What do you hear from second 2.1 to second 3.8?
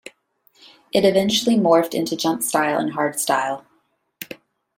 jumpstyle and hardstyle.